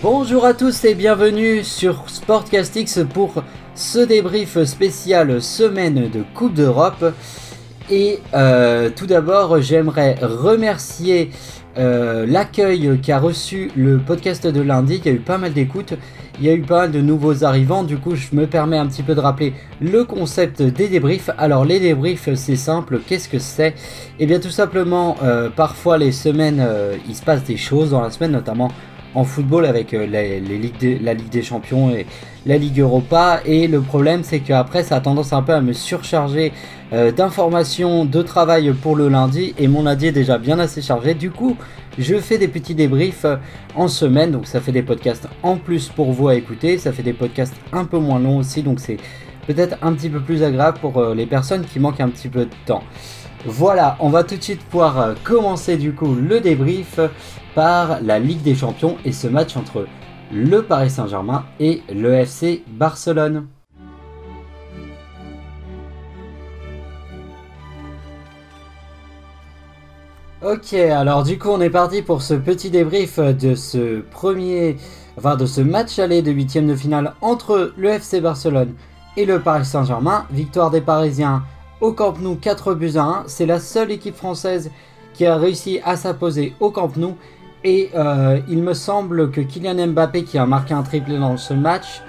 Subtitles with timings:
[0.00, 3.42] Bonjour à tous et bienvenue sur Sportcastix pour
[3.74, 7.12] ce débrief spécial semaine de Coupe d'Europe.
[7.90, 11.30] Et euh, tout d'abord, j'aimerais remercier
[11.78, 15.94] euh, l'accueil qu'a reçu le podcast de lundi, qui a eu pas mal d'écoutes.
[16.38, 18.86] Il y a eu pas mal de nouveaux arrivants, du coup je me permets un
[18.86, 21.30] petit peu de rappeler le concept des débriefs.
[21.38, 23.74] Alors les débriefs c'est simple, qu'est-ce que c'est?
[24.20, 26.64] Eh bien tout simplement, euh, parfois les semaines,
[27.08, 28.70] il se passe des choses dans la semaine, notamment
[29.14, 32.06] en football avec euh, les, ligues la Ligue des Champions et
[32.46, 33.40] la Ligue Europa.
[33.44, 36.52] Et le problème, c'est qu'après, ça a tendance un peu à me surcharger
[36.92, 39.54] euh, d'informations, de travail pour le lundi.
[39.58, 41.14] Et mon lundi est déjà bien assez chargé.
[41.14, 41.56] Du coup,
[41.98, 43.36] je fais des petits débriefs euh,
[43.74, 44.30] en semaine.
[44.30, 46.78] Donc, ça fait des podcasts en plus pour vous à écouter.
[46.78, 48.62] Ça fait des podcasts un peu moins longs aussi.
[48.62, 48.98] Donc, c'est
[49.46, 52.50] peut-être un petit peu plus agréable pour les personnes qui manquent un petit peu de
[52.66, 52.82] temps.
[53.50, 57.00] Voilà, on va tout de suite pouvoir commencer du coup le débrief
[57.54, 59.86] par la Ligue des Champions et ce match entre
[60.30, 63.46] le Paris Saint-Germain et le FC Barcelone.
[70.44, 74.76] Ok, alors du coup on est parti pour ce petit débrief de ce premier,
[75.16, 78.74] enfin de ce match aller de huitième de finale entre le FC Barcelone
[79.16, 80.26] et le Paris Saint-Germain.
[80.30, 81.42] Victoire des Parisiens
[81.80, 83.24] au Camp Nou 4 buts à 1.
[83.26, 84.70] C'est la seule équipe française
[85.14, 87.16] qui a réussi à s'imposer au Camp Nou
[87.64, 91.54] et euh, il me semble que Kylian Mbappé, qui a marqué un triplé dans ce
[91.54, 92.02] match,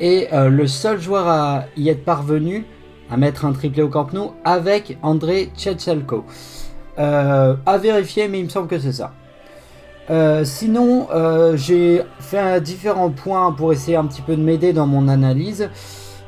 [0.00, 2.64] est euh, le seul joueur à y être parvenu
[3.10, 6.24] à mettre un triplé au Camp Nou avec André Tchetchelko.
[6.98, 9.12] Euh, à vérifier, mais il me semble que c'est ça.
[10.44, 11.06] sinon,
[11.54, 15.68] j'ai fait différents points pour essayer un petit peu de m'aider dans mon analyse.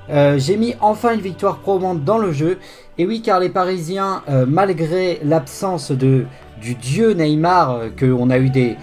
[0.09, 2.59] J'ai mis enfin une victoire probante dans le jeu.
[2.99, 6.27] Et oui, car les Parisiens, malgré l'absence de
[6.63, 8.77] du dieu Neymar, euh, qu'on a eu des,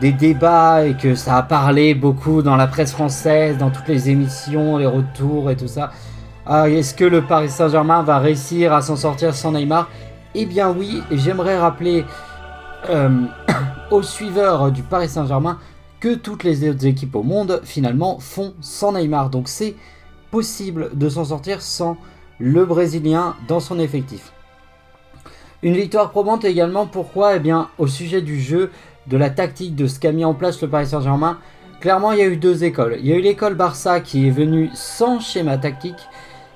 [0.00, 4.10] des débats et que ça a parlé beaucoup dans la presse française, dans toutes les
[4.10, 5.92] émissions, les retours et tout ça.
[6.44, 9.88] Ah, Est-ce que le Paris Saint-Germain va réussir à s'en sortir sans Neymar?
[10.34, 12.04] Eh bien oui, j'aimerais rappeler
[12.90, 13.08] euh,
[13.90, 15.58] aux suiveurs du Paris Saint-Germain
[16.00, 19.30] que toutes les autres équipes au monde finalement font sans Neymar.
[19.30, 19.76] Donc c'est
[20.34, 21.96] possible de s'en sortir sans
[22.40, 24.32] le Brésilien dans son effectif.
[25.62, 27.36] Une victoire probante également, pourquoi?
[27.36, 28.72] Eh bien, au sujet du jeu,
[29.06, 31.38] de la tactique, de ce qu'a mis en place le Paris Saint-Germain,
[31.80, 32.96] clairement, il y a eu deux écoles.
[32.98, 36.02] Il y a eu l'école Barça qui est venue sans schéma tactique,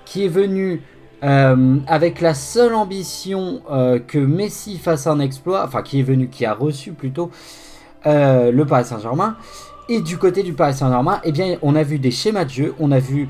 [0.05, 0.83] qui est venue
[1.23, 6.27] euh, avec la seule ambition euh, que Messi fasse un exploit, enfin qui est venu,
[6.27, 7.31] qui a reçu plutôt
[8.07, 9.37] euh, le Paris Saint-Germain.
[9.89, 12.75] Et du côté du Paris Saint-Germain, eh bien, on a vu des schémas de jeu,
[12.81, 13.29] on a vu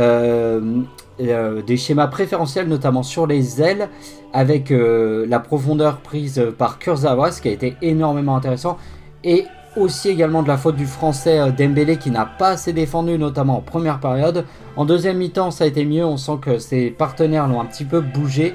[0.00, 3.88] des schémas préférentiels, notamment sur les ailes,
[4.32, 8.78] avec euh, la profondeur prise par Kurzawa, ce qui a été énormément intéressant,
[9.24, 9.44] et
[9.76, 13.58] aussi également de la faute du français euh, Dembélé qui n'a pas assez défendu, notamment
[13.58, 14.44] en première période.
[14.76, 17.84] En deuxième mi-temps, ça a été mieux, on sent que ses partenaires l'ont un petit
[17.84, 18.54] peu bougé.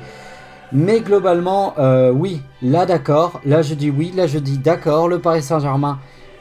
[0.72, 1.76] Mais globalement,
[2.14, 6.00] oui, là d'accord, là je dis oui, là je dis d'accord, le Paris Saint-Germain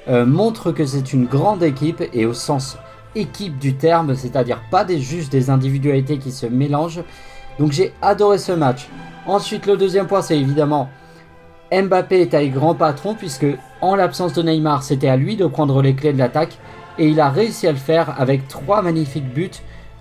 [0.09, 2.79] montre que c'est une grande équipe et au sens
[3.15, 7.03] équipe du terme, c'est-à-dire pas des, juste des individualités qui se mélangent.
[7.59, 8.89] Donc j'ai adoré ce match.
[9.27, 10.89] Ensuite, le deuxième point, c'est évidemment
[11.73, 13.47] Mbappé est un grand patron, puisque
[13.81, 16.59] en l'absence de Neymar, c'était à lui de prendre les clés de l'attaque.
[16.99, 19.51] Et il a réussi à le faire avec trois magnifiques buts.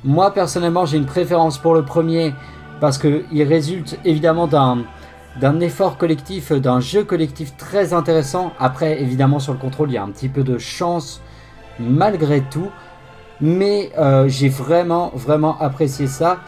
[0.03, 2.34] Moi, personnellement, j'ai une préférence pour le premier,
[2.80, 4.84] parce qu'il résulte évidemment d'un
[5.40, 8.51] d'un effort collectif, d'un jeu collectif très intéressant.
[8.59, 11.22] Après, évidemment, sur le contrôle, il y a un petit peu de chance
[11.80, 12.69] malgré tout.
[13.42, 16.40] Mais euh, j'ai vraiment, vraiment apprécié ça.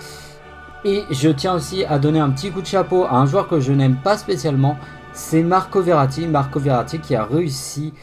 [0.83, 3.59] Et je tiens aussi à donner un petit coup de chapeau à un joueur que
[3.59, 4.77] je n'aime pas spécialement.
[5.13, 6.27] C'est Marco Verratti.
[6.27, 7.93] Marco Verratti qui a réussi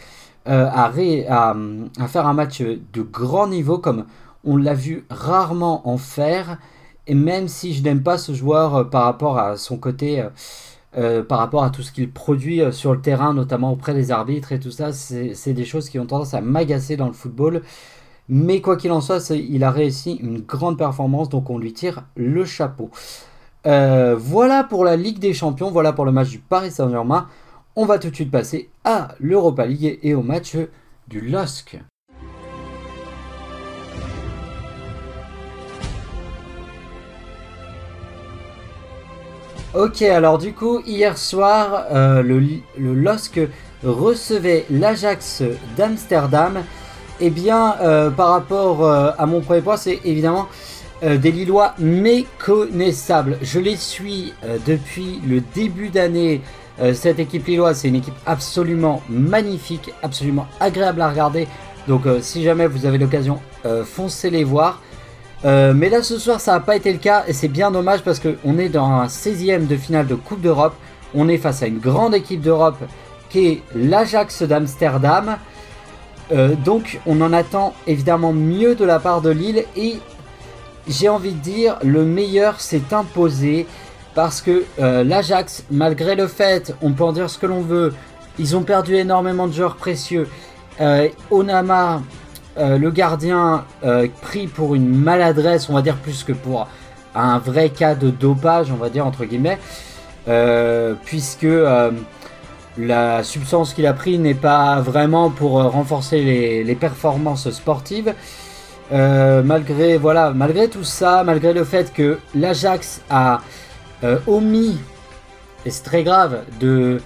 [0.48, 0.90] euh, à,
[2.08, 4.06] faire un match de grand niveau comme
[4.44, 6.58] on l'a vu rarement en faire.
[7.06, 10.24] Et même si je n'aime pas ce joueur euh, par rapport à son côté,
[11.26, 14.60] par rapport à tout ce qu'il produit sur le terrain, notamment auprès des arbitres et
[14.60, 17.62] tout ça, c'est des choses qui ont tendance à m'agacer dans le football.
[18.34, 22.04] Mais quoi qu'il en soit, il a réussi une grande performance, donc on lui tire
[22.16, 22.88] le chapeau.
[23.66, 27.28] Euh, voilà pour la Ligue des Champions, voilà pour le match du Paris Saint-Germain.
[27.76, 30.56] On va tout de suite passer à l'Europa League et au match
[31.08, 31.78] du LOSC.
[39.74, 42.40] Ok, alors du coup, hier soir, euh, le,
[42.78, 43.40] le LOSC
[43.84, 45.42] recevait l'Ajax
[45.76, 46.62] d'Amsterdam
[47.22, 50.48] eh bien, euh, par rapport euh, à mon premier point, c'est évidemment
[51.02, 53.36] des Lillois méconnaissables.
[53.42, 54.34] Je les suis
[54.68, 56.42] depuis le début d'année.
[56.94, 61.48] cette équipe lilloise, c'est une équipe absolument magnifique, absolument agréable à regarder.
[61.88, 63.40] Donc si jamais vous avez l'occasion,
[63.84, 64.80] foncez les voir.
[65.42, 68.20] mais là ce soir ça n'a pas été le cas et c'est bien dommage parce
[68.20, 70.74] qu'on est dans un 16ème de finale de Coupe d'Europe.
[71.16, 72.78] On est face à une grande équipe d'Europe
[73.28, 75.36] qui est l'Ajax d'Amsterdam.
[76.30, 79.96] Euh, donc on en attend évidemment mieux de la part de Lille et
[80.88, 83.66] j'ai envie de dire le meilleur s'est imposé
[84.14, 87.94] parce que euh, l'Ajax, malgré le fait, on peut en dire ce que l'on veut,
[88.38, 90.28] ils ont perdu énormément de joueurs précieux.
[90.80, 92.02] Euh, Onama,
[92.58, 93.64] le gardien,
[94.20, 96.68] pris pour une maladresse, on va dire plus que pour
[97.14, 99.58] un vrai cas de dopage, on va dire entre guillemets,
[101.06, 101.46] puisque
[102.78, 106.22] la substance qu'il a pris n'est pas vraiment pour euh, renforcer
[106.64, 108.14] les, performances sportives.
[108.92, 113.40] Euh, malgré, tout ça, malgré le fait que l'Ajax a
[114.04, 114.78] euh, omis,
[115.64, 117.00] et c'est très grave, de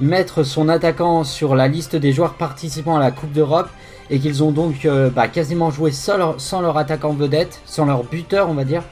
[0.00, 3.68] mettre son attaquant sur la liste des joueurs participant à la Coupe d'Europe
[4.10, 8.54] et qu'ils ont donc bah, quasiment joué sans leur attaquant vedette, sans leur buteur, on
[8.54, 8.82] va dire.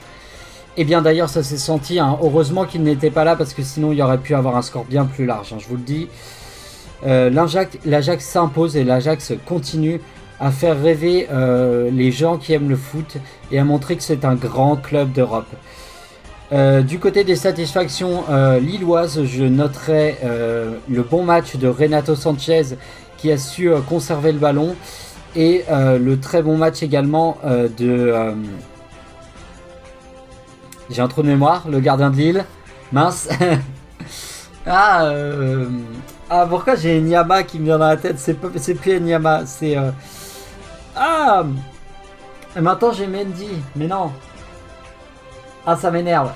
[0.77, 2.19] Et eh bien d'ailleurs ça s'est senti, hein.
[2.21, 4.85] heureusement qu'il n'était pas là parce que sinon il y aurait pu avoir un score
[4.85, 6.09] bien plus large, hein, je vous le dis.
[7.07, 10.01] Euh, L'Ajax s'impose et l'Ajax continue
[10.41, 13.19] à faire rêver euh, les gens qui aiment le foot
[13.53, 15.47] et à montrer que c'est un grand club d'Europe.
[16.51, 18.25] Euh, du côté des satisfactions
[18.61, 22.77] lilloises, je noterai le bon match de Renato Sanchez
[23.17, 24.75] qui a su conserver le ballon
[25.37, 27.39] et le très bon match également
[27.79, 28.35] de
[30.91, 32.45] j'ai un trou de mémoire, le gardien de Lille.
[32.93, 33.29] Mince.
[34.67, 35.67] ah, euh...
[36.31, 38.19] ah, pourquoi j'ai Nyama qui me vient dans la tête?
[38.19, 39.77] C'est plus Nyama, c'est.
[39.77, 39.91] Euh...
[40.97, 41.45] Ah
[42.57, 44.13] Et maintenant j'ai Mendy, mais non.
[45.67, 46.31] Ah, ça m'énerve.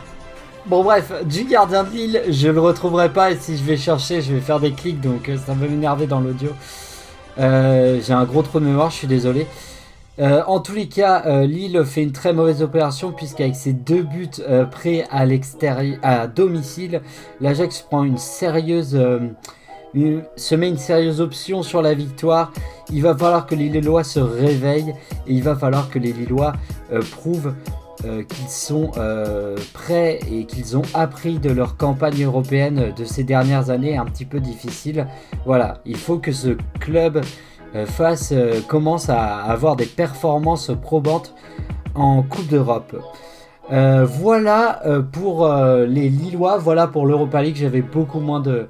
[0.66, 4.20] Bon, bref, du gardien de Lille, je le retrouverai pas et si je vais chercher,
[4.20, 6.50] je vais faire des clics donc euh, ça va m'énerver dans l'audio.
[7.38, 9.46] Euh, j'ai un gros trou de mémoire, je suis désolé.
[10.20, 14.02] Euh, en tous les cas, euh, Lille fait une très mauvaise opération puisqu'avec ses deux
[14.02, 17.02] buts euh, prêts à l'extérieur, à domicile,
[17.40, 18.98] l'Ajax prend une sérieuse,
[20.36, 22.52] se met une sérieuse option sur la victoire.
[22.90, 24.94] Il va falloir que les Lillois se réveillent
[25.26, 26.52] et il va falloir que les Lillois
[27.12, 27.54] prouvent
[28.00, 28.90] qu'ils sont
[29.72, 34.24] prêts et qu'ils ont appris de leur campagne européenne de ces dernières années un petit
[34.24, 35.06] peu difficile.
[35.46, 37.20] Voilà, il faut que ce club
[37.86, 41.34] face euh, commence à avoir des performances probantes
[41.94, 42.96] en Coupe d'Europe.
[43.70, 44.82] Euh, voilà
[45.12, 45.46] pour
[45.86, 47.56] les Lillois, voilà pour l'Europa League.
[47.56, 48.68] J'avais beaucoup moins de,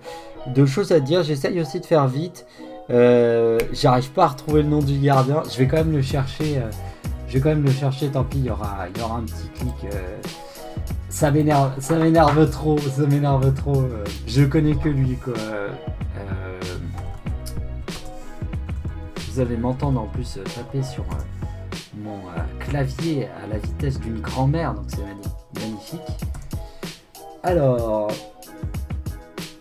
[0.67, 1.23] choses à dire.
[1.23, 2.47] J'essaye aussi de faire vite.
[2.89, 5.43] J'arrive pas à retrouver le nom du gardien.
[5.49, 6.61] Je vais quand même le chercher.
[7.29, 8.09] je vais quand même le chercher.
[8.09, 9.93] Tant pis, il y aura, il y aura un petit clic.
[11.11, 13.85] ça m'énerve, ça m'énerve trop, ça m'énerve trop.
[14.27, 15.35] je connais que lui quoi.
[19.31, 21.47] Vous allez m'entendre en plus euh, taper sur euh,
[21.97, 26.01] mon euh, clavier à la vitesse d'une grand-mère, donc c'est magnifique.
[27.43, 28.11] Alors.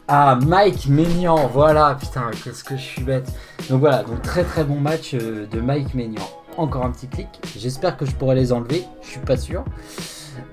[0.09, 3.29] Ah, Mike Maignan, voilà, putain, qu'est-ce que je suis bête.
[3.69, 6.23] Donc voilà, donc très très bon match de Mike Maignan.
[6.55, 7.27] Encore un petit clic,
[7.57, 9.65] j'espère que je pourrai les enlever, je suis pas sûr.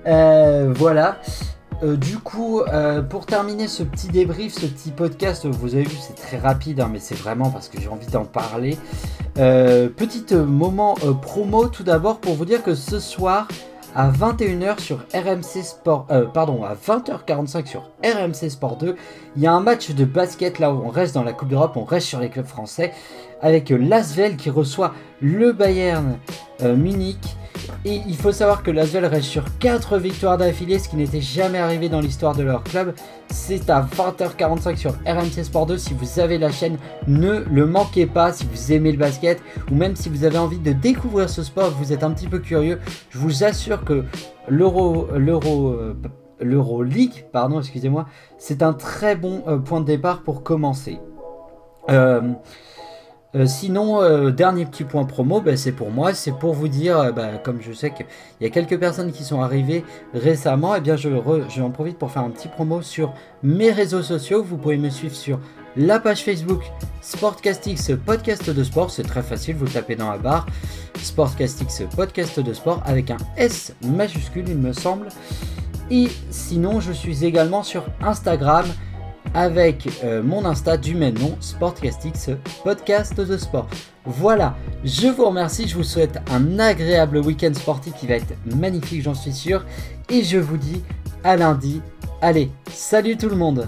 [0.03, 1.21] voilà.
[1.83, 5.97] Euh, du coup, euh, pour terminer ce petit débrief, ce petit podcast, vous avez vu,
[5.99, 8.77] c'est très rapide, hein, mais c'est vraiment parce que j'ai envie d'en parler.
[9.37, 13.47] Euh, petit moment promo tout d'abord pour vous dire que ce soir,
[13.93, 18.95] à 21h sur RMC Sport, pardon, à 20h45 sur RMC Sport 2,
[19.35, 21.75] il y a un match de basket là où on reste dans la Coupe d'Europe,
[21.75, 22.93] on reste sur les clubs français,
[23.41, 26.17] avec Lasvel qui reçoit le Bayern
[26.61, 27.37] Munich.
[27.87, 31.59] Et il faut savoir que l'Asvel reste sur 4 victoires d'affilée, ce qui n'était jamais
[31.59, 32.95] arrivé dans l'histoire de leur club.
[33.29, 35.77] C'est à 20h45 sur RMC Sport 2.
[35.77, 38.33] Si vous avez la chaîne, ne le manquez pas.
[38.33, 39.39] Si vous aimez le basket
[39.69, 42.39] ou même si vous avez envie de découvrir ce sport, vous êtes un petit peu
[42.39, 42.79] curieux,
[43.11, 44.03] je vous assure que
[44.49, 48.07] l'Euro, l'Euro, euh, League, pardon, excusez-moi,
[48.39, 50.99] c'est un très bon euh, point de départ pour commencer.
[51.91, 52.21] Euh,
[53.35, 56.97] euh, sinon, euh, dernier petit point promo, ben, c'est pour moi, c'est pour vous dire,
[56.97, 58.05] euh, ben, comme je sais qu'il
[58.39, 61.09] y a quelques personnes qui sont arrivées récemment, et eh bien je,
[61.61, 63.13] en profite pour faire un petit promo sur
[63.43, 64.41] mes réseaux sociaux.
[64.41, 65.39] Vous pouvez me suivre sur
[65.75, 66.63] la page Facebook
[67.01, 70.45] Sportcastix podcast de sport, c'est très facile, vous tapez dans la barre
[70.97, 75.09] Sportcastix podcast de sport avec un S majuscule, il me semble.
[75.91, 78.65] Et sinon, je suis également sur Instagram
[79.35, 82.29] avec euh, mon Insta du même nom, Sportcastix,
[82.63, 83.67] podcast de sport.
[84.05, 89.03] Voilà, je vous remercie, je vous souhaite un agréable week-end sportif qui va être magnifique,
[89.03, 89.65] j'en suis sûr.
[90.09, 90.81] Et je vous dis
[91.23, 91.81] à lundi.
[92.21, 93.67] Allez, salut tout le monde